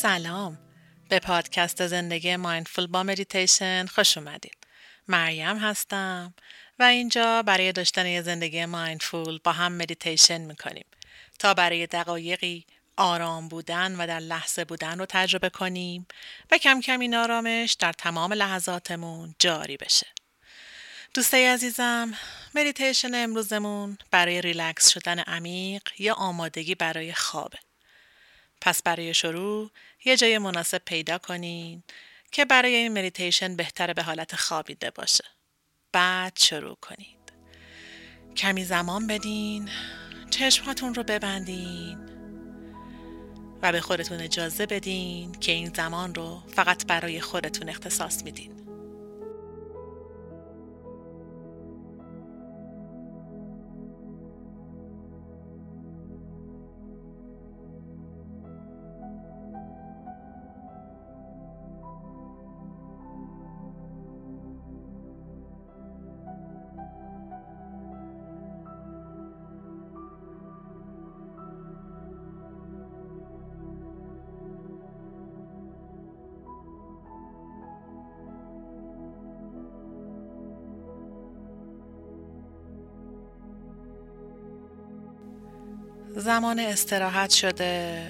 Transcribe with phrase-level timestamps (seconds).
[0.00, 0.58] سلام.
[1.08, 4.56] به پادکست زندگی mindful با مدیتیشن خوش اومدید
[5.08, 6.34] مریم هستم
[6.78, 10.84] و اینجا برای داشتن یه زندگی mindful با هم مدیتیشن می‌کنیم.
[11.38, 16.06] تا برای دقایقی آرام بودن و در لحظه بودن رو تجربه کنیم
[16.50, 20.06] و کم کم این آرامش در تمام لحظاتمون جاری بشه.
[21.14, 22.14] دوستای عزیزم
[22.54, 27.58] مدیتیشن امروزمون برای ریلکس شدن عمیق یا آمادگی برای خوابه.
[28.60, 29.70] پس برای شروع
[30.04, 31.82] یه جای مناسب پیدا کنین
[32.32, 35.24] که برای این مدیتیشن بهتره به حالت خوابیده باشه.
[35.92, 37.32] بعد شروع کنید.
[38.36, 39.68] کمی زمان بدین،
[40.30, 41.98] چشمهاتون رو ببندین
[43.62, 48.59] و به خودتون اجازه بدین که این زمان رو فقط برای خودتون اختصاص میدین.
[86.30, 88.06] زمان استراحت شده.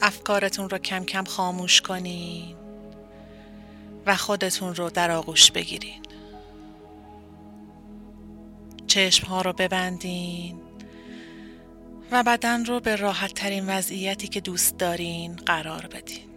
[0.00, 2.56] افکارتون رو کم کم خاموش کنین
[4.06, 6.02] و خودتون رو در آغوش بگیرین.
[8.86, 10.60] چشم ها رو ببندین
[12.10, 16.27] و بدن رو به راحت ترین وضعیتی که دوست دارین قرار بدین.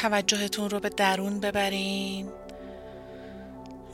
[0.00, 2.28] توجهتون رو به درون ببرین.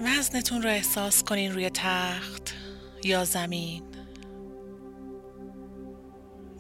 [0.00, 2.54] وزنتون رو احساس کنین روی تخت
[3.04, 3.82] یا زمین.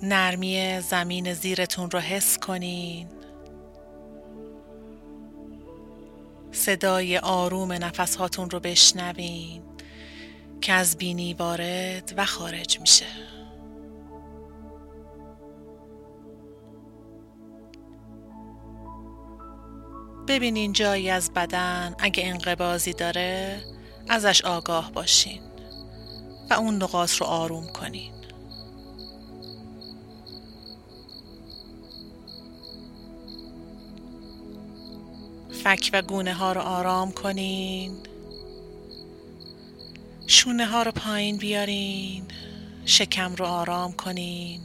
[0.02, 3.08] نرمی زمین زیرتون رو حس کنین.
[6.52, 9.62] صدای آروم نفسهاتون رو بشنوین
[10.60, 13.35] که از بینی وارد و خارج میشه.
[20.28, 23.60] ببینین جایی از بدن اگه انقبازی داره
[24.08, 25.40] ازش آگاه باشین
[26.50, 28.12] و اون نقاط رو آروم کنین.
[35.64, 37.96] فک و گونه ها رو آرام کنین.
[40.26, 42.24] شونه ها رو پایین بیارین.
[42.84, 44.60] شکم رو آرام کنین.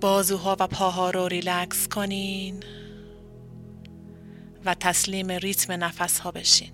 [0.00, 2.64] بازوها و پاها رو ریلکس کنین.
[4.64, 6.70] و تسلیم ریتم نفس ها بشین.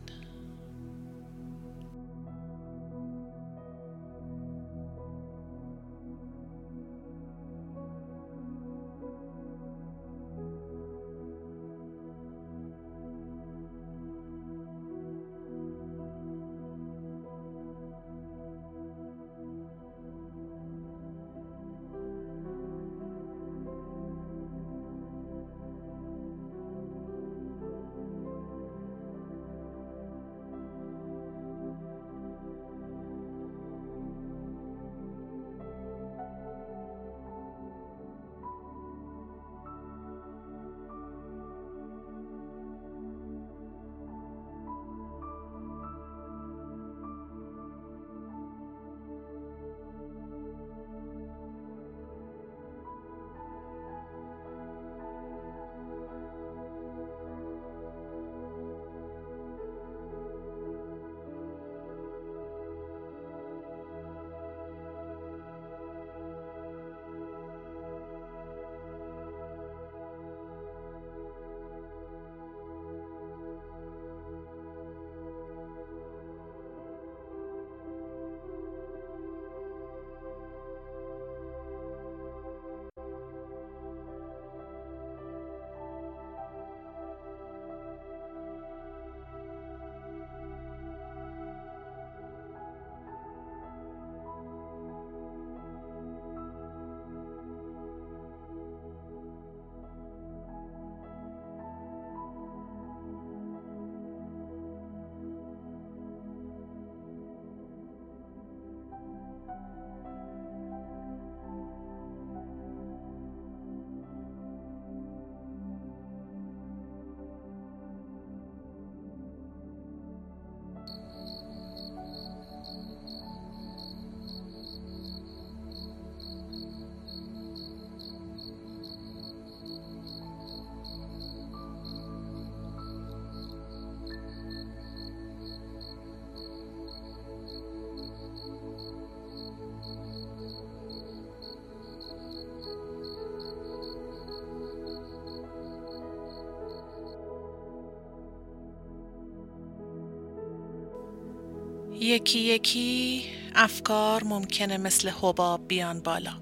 [152.07, 153.25] یکی یکی
[153.55, 156.33] افکار ممکنه مثل حباب بیان بالا.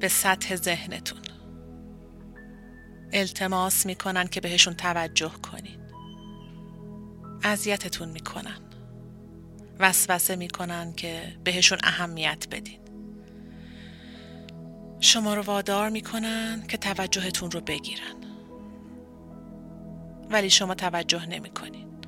[0.00, 1.20] به سطح ذهنتون.
[3.12, 5.80] التماس می‌کنن که بهشون توجه کنین.
[7.42, 8.60] اذیتتون می‌کنن.
[9.78, 12.80] وسوسه می‌کنن که بهشون اهمیت بدین.
[15.00, 18.16] شما رو وادار می‌کنن که توجهتون رو بگیرن.
[20.30, 21.99] ولی شما توجه نمی‌کنین.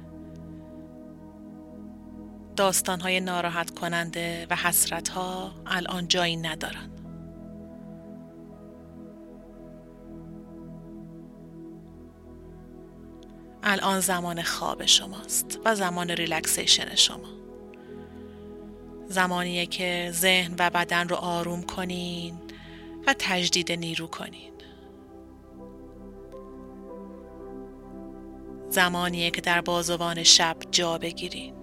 [2.57, 6.91] داستان های ناراحت کننده و حسرت ها الان جایی ندارن.
[13.63, 17.29] الان زمان خواب شماست و زمان ریلکسیشن شما.
[19.09, 22.39] زمانیه که ذهن و بدن رو آروم کنین
[23.07, 24.53] و تجدید نیرو کنین.
[28.71, 31.62] زمانیه که در بازوان شب جا بگیرین.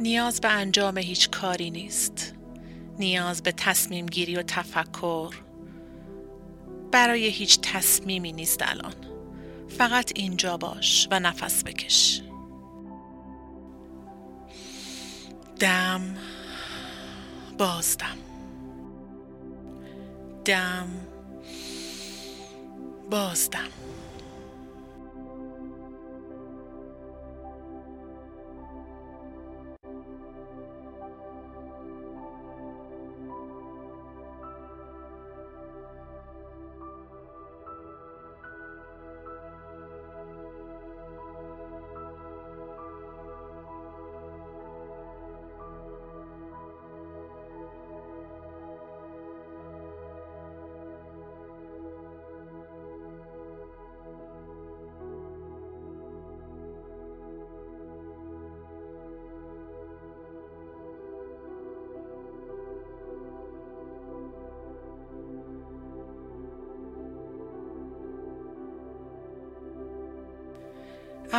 [0.00, 2.34] نیاز به انجام هیچ کاری نیست.
[2.98, 5.34] نیاز به تصمیم گیری و تفکر.
[6.92, 8.94] برای هیچ تصمیمی نیست الان.
[9.68, 12.22] فقط اینجا باش و نفس بکش.
[15.60, 16.16] دم.
[17.58, 18.16] بازدم
[20.44, 20.88] دم.
[23.10, 23.68] بازدم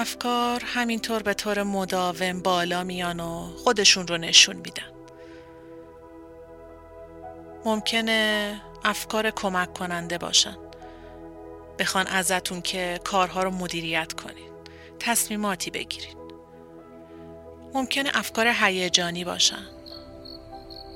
[0.07, 4.91] افکار همینطور به طور مداوم بالا میان و خودشون رو نشون میدن.
[7.65, 10.57] ممکنه افکار کمک کننده باشن.
[11.79, 14.51] بخوان ازتون که کارها رو مدیریت کنید
[14.99, 16.17] تصمیماتی بگیرید
[17.73, 19.67] ممکنه افکار هیجانی باشن.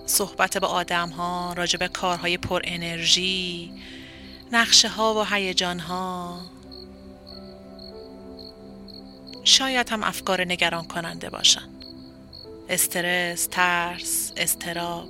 [0.06, 3.72] صحبت با آدم ها راجع کارهای پر انرژی
[4.52, 6.42] نقشه ها و هیجان ها
[9.44, 11.70] شاید هم افکار نگران کننده باشن.
[12.70, 15.10] استرس، ترس، استراب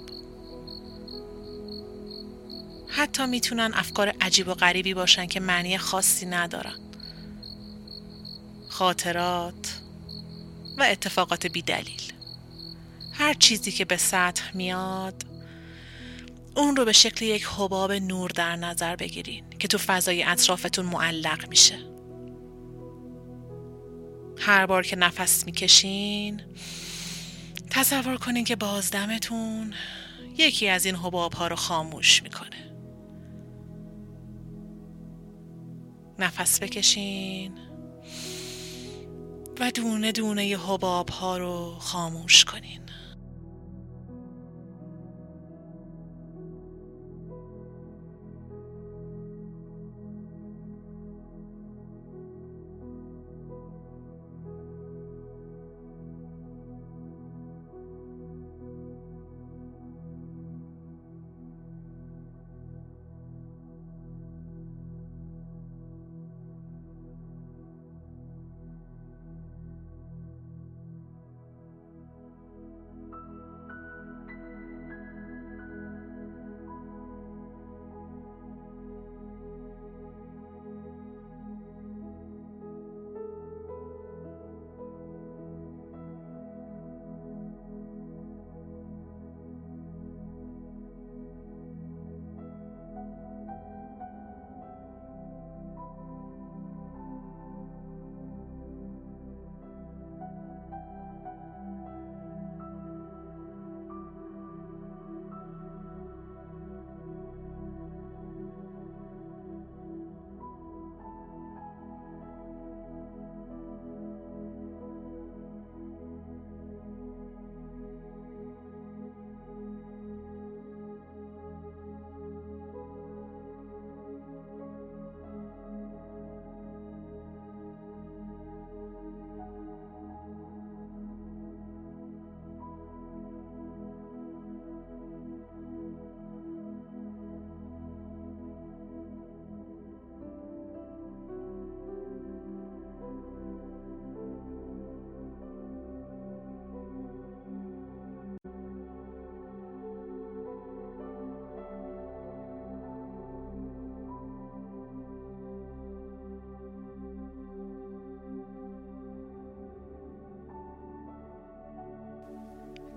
[2.87, 6.79] حتی می‌تونن افکار عجیب و غریبی باشن که معنی خاصی ندارن.
[8.69, 9.81] خاطرات
[10.77, 12.13] و اتفاقات بیدلیل.
[13.13, 15.25] هر چیزی که به سطح میاد
[16.55, 21.47] اون رو به شکل یک حباب نور در نظر بگیرین که تو فضای اطرافتون معلق
[21.49, 21.77] میشه.
[24.43, 26.41] هر بار که نفس می‌کشین
[27.69, 29.73] تصور کنین که بازدمتون
[30.37, 32.71] یکی از این حباب ها رو خاموش می‌کنه.
[36.19, 37.57] نفس بکشین
[39.59, 42.81] و دونه دونه حباب ها رو خاموش کنین.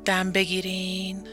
[0.04, 1.26] دم بگیرین.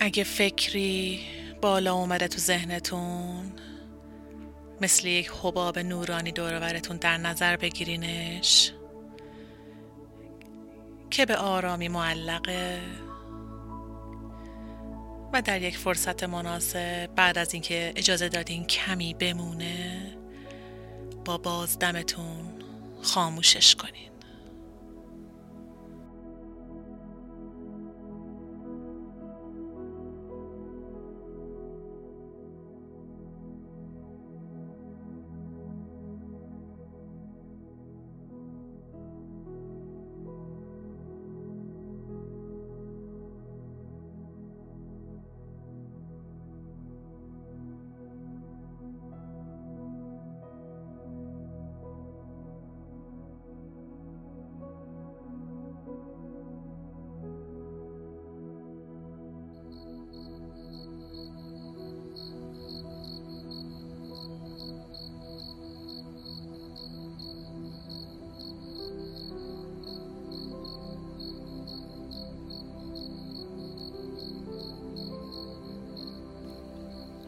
[0.00, 1.20] اگه فکری
[1.60, 3.52] بالا اومده تو ذهنتون
[4.80, 8.72] مثل یک حباب نورانی دورورتون در نظر بگیرینش
[11.10, 12.80] که به آرامی معلقه
[15.32, 20.16] و در یک فرصت مناسب بعد از اینکه اجازه دادین کمی بمونه
[21.24, 22.52] با بازدمتون
[23.02, 24.11] خاموشش کنین.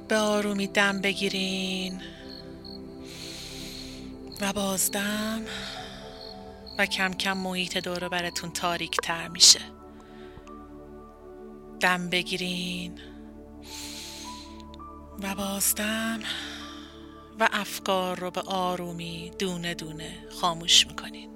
[0.09, 2.03] به آرومی دم بگیرین
[4.41, 5.43] و بازدم
[6.79, 9.61] و کم کم محیط دور براتون تاریک تر میشه.
[11.81, 13.01] دم بگیرین
[15.23, 16.21] و بازدم
[17.41, 21.34] و افکار رو به آرومی دونه دونه خاموش می‌کنین.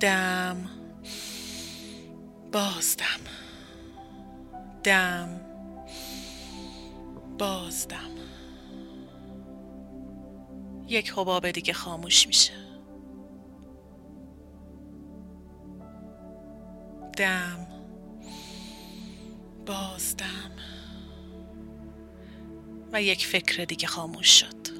[0.00, 0.70] دم.
[2.52, 3.20] بازدم.
[4.84, 5.40] دم.
[7.38, 8.10] بازدم.
[10.86, 12.52] یک حباب دیگه خاموش میشه.
[17.16, 17.66] دم.
[19.66, 20.52] بازدم.
[22.92, 24.77] و یک فکر دیگه خاموش شد.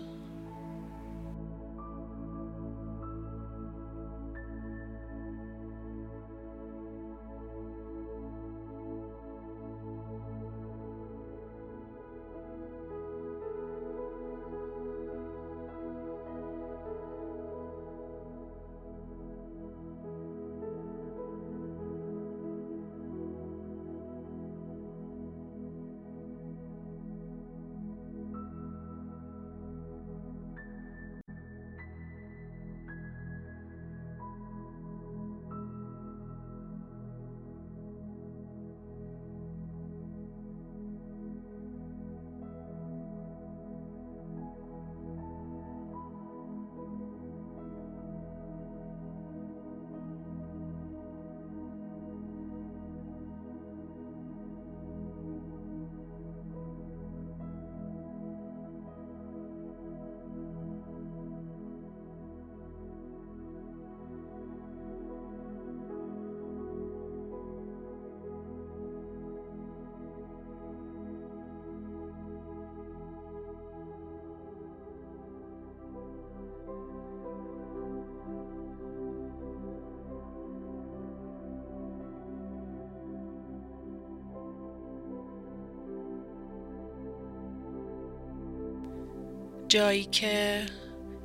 [89.69, 90.67] جایی که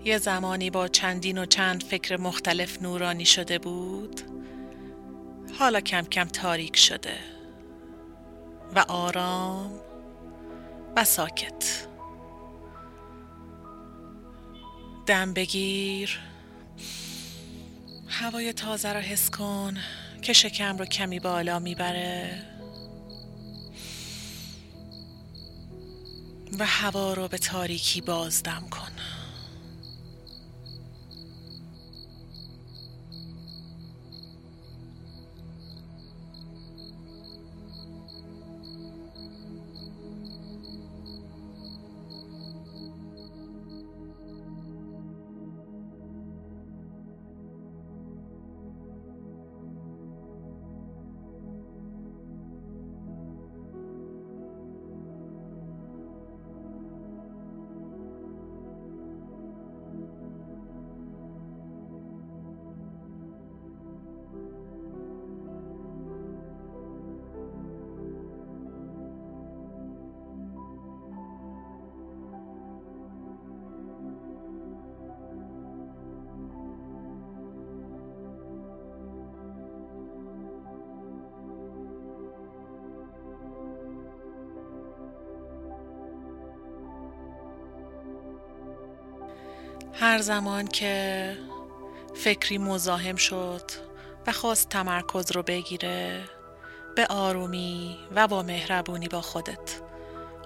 [0.04, 4.22] یه زمانی با چندین و چند فکر مختلف نورانی شده بود
[5.60, 7.18] حالا کم کم تاریک شده
[8.76, 9.80] و آرام
[10.96, 11.88] و ساکت.
[15.06, 16.20] دم بگیر
[18.08, 19.78] هوای تازه را حس کن
[20.22, 22.53] که شکم رو کمی بالا می‌بره.
[26.60, 28.93] و هوا رو به تاریکی بازدم کن.
[90.04, 91.38] هر زمان که
[92.16, 93.72] فکری مزاحم شد
[94.28, 96.24] و خواست تمرکز رو بگیره
[96.96, 99.82] به آرومی و با مهربونی با خودت.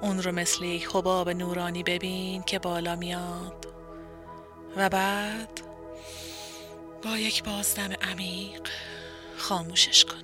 [0.01, 3.65] اون رو مثل یک حباب نورانی ببین که بالا میاد.
[4.75, 5.61] و بعد
[7.03, 8.67] با یک بازدم عمیق
[9.37, 10.23] خاموشش کن.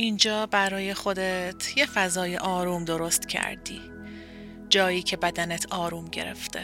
[0.00, 3.80] اینجا برای خودت یه فضای آروم درست کردی.
[4.68, 6.62] جایی که بدنت آروم گرفته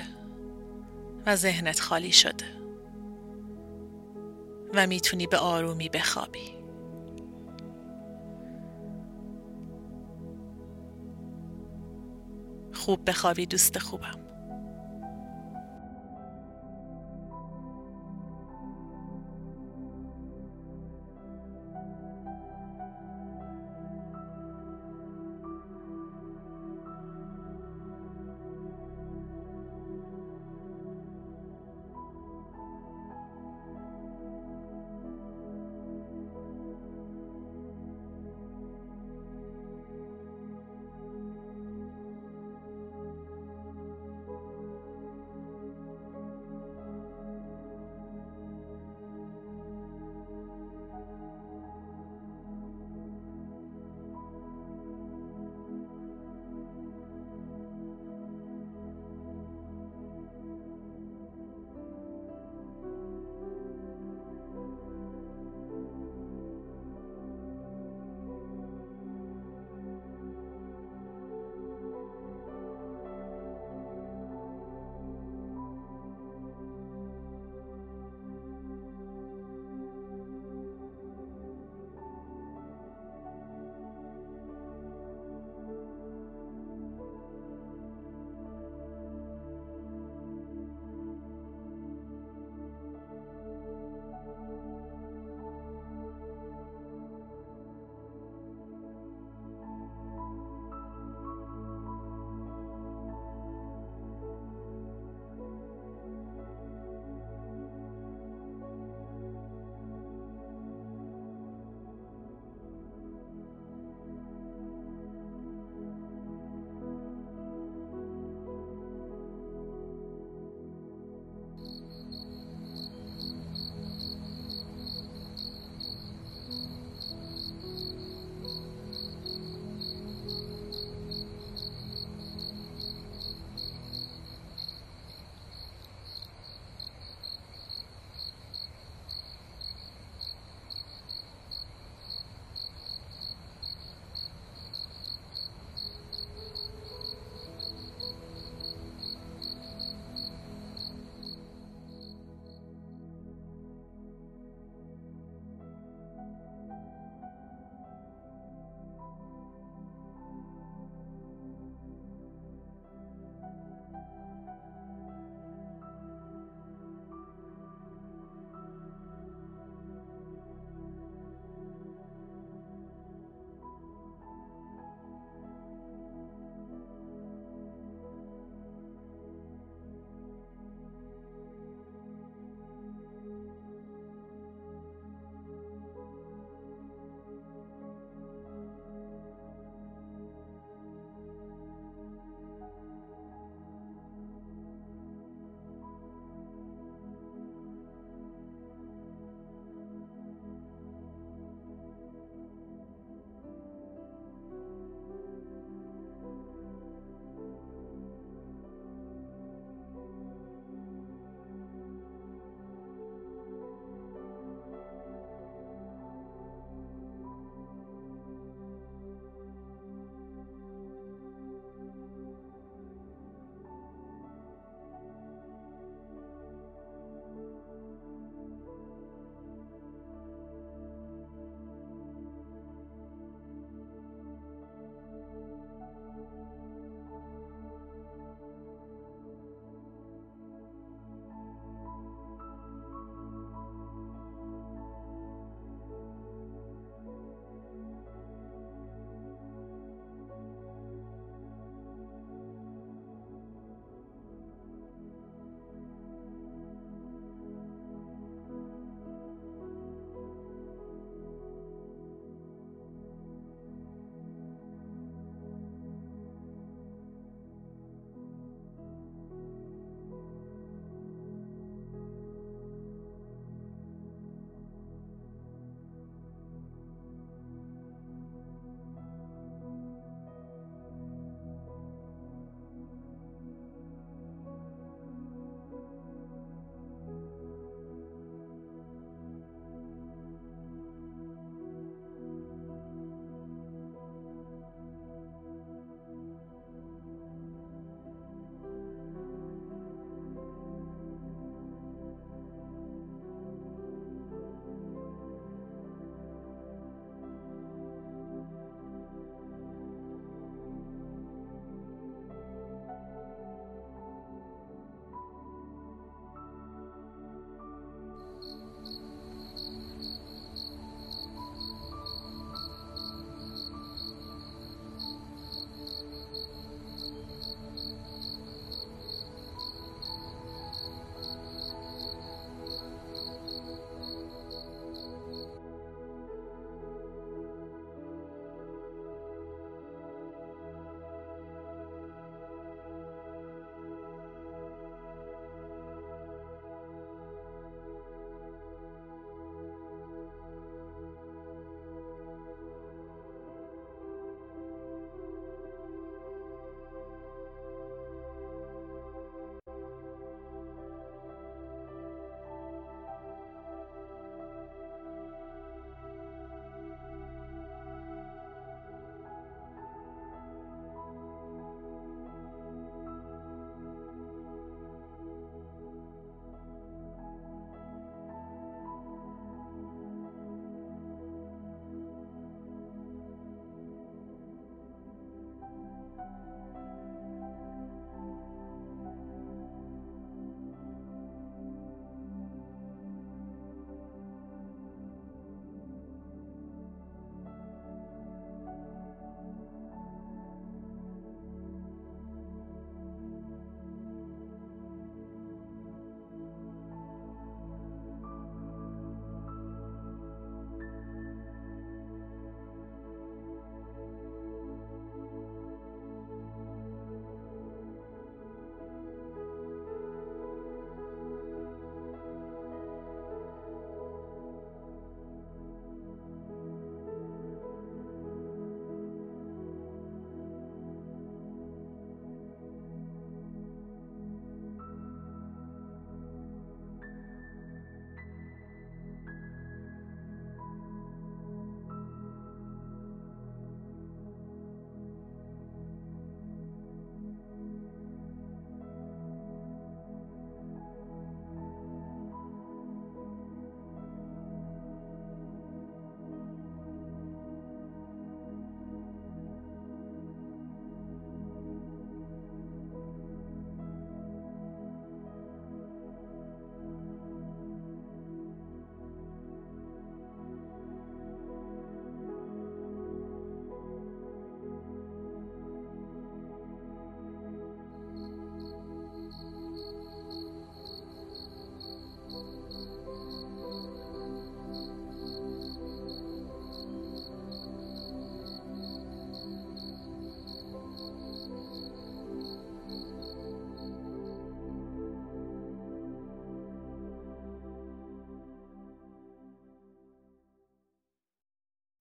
[1.26, 2.44] و ذهنت خالی شده.
[4.74, 6.56] و می‌تونی به آرومی بخوابی.
[12.74, 14.25] خوب بخوابی دوست خوبم.